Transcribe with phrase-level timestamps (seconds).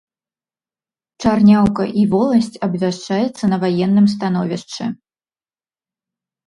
[1.23, 4.93] Чарняўка і воласць абвяшчаецца на ваенным становішчы.